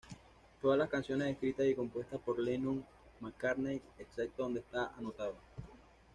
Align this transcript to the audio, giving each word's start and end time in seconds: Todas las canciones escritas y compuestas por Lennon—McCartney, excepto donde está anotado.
Todas 0.59 0.79
las 0.79 0.89
canciones 0.89 1.27
escritas 1.27 1.67
y 1.67 1.75
compuestas 1.75 2.19
por 2.21 2.39
Lennon—McCartney, 2.39 3.83
excepto 3.99 4.41
donde 4.41 4.61
está 4.61 4.87
anotado. 4.97 5.35